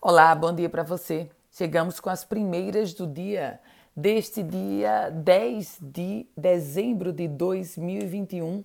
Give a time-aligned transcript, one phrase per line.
[0.00, 1.28] Olá, bom dia para você.
[1.50, 3.58] Chegamos com as primeiras do dia
[3.96, 8.62] deste dia 10 de dezembro de 2021.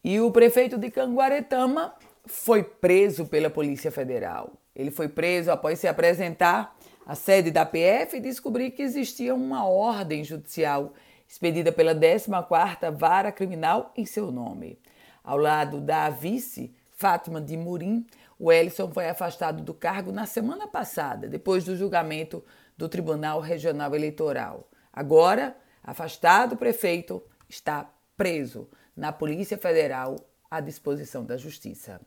[0.02, 1.94] E o prefeito de Canguaretama
[2.26, 4.52] foi preso pela Polícia Federal.
[4.74, 9.66] Ele foi preso após se apresentar à sede da PF e descobrir que existia uma
[9.66, 10.92] ordem judicial
[11.28, 14.78] expedida pela 14ª Vara Criminal em seu nome.
[15.22, 18.06] Ao lado da vice, Fátima de Murim,
[18.38, 22.42] o Ellison foi afastado do cargo na semana passada, depois do julgamento
[22.78, 24.70] do Tribunal Regional Eleitoral.
[24.90, 30.16] Agora, afastado o prefeito, está preso na Polícia Federal
[30.50, 32.00] à disposição da Justiça.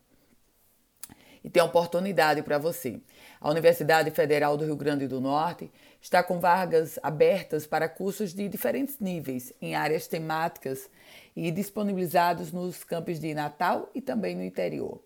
[1.47, 2.99] E tem oportunidade para você.
[3.39, 8.49] A Universidade Federal do Rio Grande do Norte está com vagas abertas para cursos de
[8.49, 10.89] diferentes níveis em áreas temáticas
[11.33, 15.01] e disponibilizados nos campos de Natal e também no interior.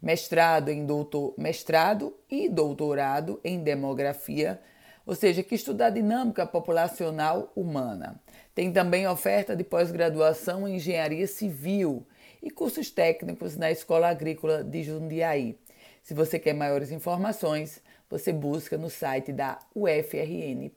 [0.00, 4.58] Mestrado em doutor, mestrado e doutorado em demografia
[5.04, 8.20] ou seja, que estuda a dinâmica populacional humana.
[8.54, 12.06] Tem também oferta de pós-graduação em engenharia civil
[12.42, 15.58] e cursos técnicos na Escola Agrícola de Jundiaí.
[16.02, 20.72] Se você quer maiores informações, você busca no site da ufrn.br.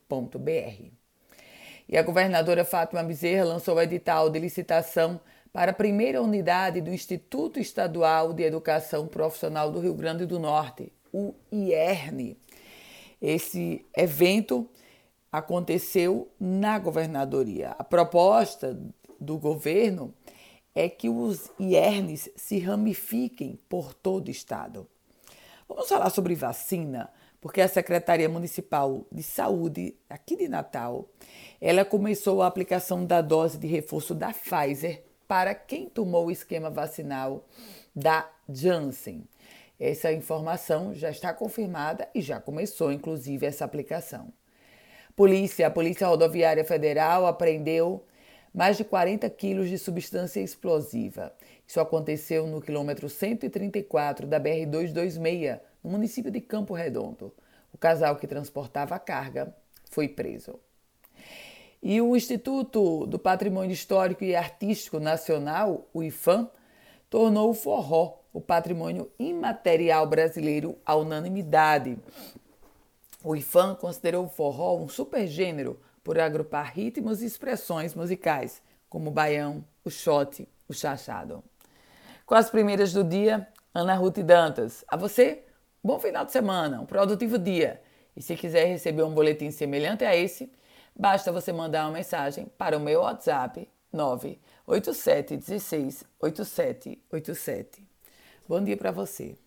[1.90, 5.20] E a governadora Fátima Bezerra lançou o edital de licitação
[5.52, 10.92] para a primeira unidade do Instituto Estadual de Educação Profissional do Rio Grande do Norte,
[11.12, 12.36] o IERN.
[13.22, 14.70] Esse evento
[15.31, 17.72] aconteceu na governadoria.
[17.80, 18.78] A proposta
[19.20, 20.14] do governo
[20.73, 24.88] é que os IERNs se ramifiquem por todo o estado.
[25.68, 27.09] Vamos falar sobre vacina,
[27.42, 31.09] porque a Secretaria Municipal de Saúde aqui de Natal,
[31.59, 36.70] ela começou a aplicação da dose de reforço da Pfizer para quem tomou o esquema
[36.70, 37.48] vacinal
[37.96, 39.28] da Janssen.
[39.80, 44.31] Essa informação já está confirmada e já começou, inclusive, essa aplicação.
[45.16, 48.06] Polícia, a Polícia Rodoviária Federal apreendeu
[48.54, 51.34] mais de 40 quilos de substância explosiva.
[51.68, 57.34] Isso aconteceu no quilômetro 134 da BR-226, no município de Campo Redondo.
[57.74, 59.53] O casal que transportava a carga
[59.90, 60.59] foi preso.
[61.81, 66.50] E o Instituto do Patrimônio Histórico e Artístico Nacional, o IFAM,
[67.09, 71.98] tornou o forró o patrimônio imaterial brasileiro à unanimidade.
[73.24, 79.14] O IFAM considerou o forró um supergênero por agrupar ritmos e expressões musicais, como o
[79.14, 81.42] baião, o shot, o chachado.
[82.25, 84.84] Com as primeiras do dia, Ana Ruth Dantas.
[84.88, 85.44] A você,
[85.84, 87.80] bom final de semana, um produtivo dia.
[88.18, 90.52] E se quiser receber um boletim semelhante a esse,
[90.96, 97.88] basta você mandar uma mensagem para o meu WhatsApp 987 16 8787.
[98.50, 99.38] Bom dia para você.